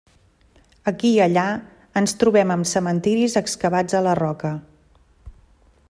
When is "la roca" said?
4.09-4.53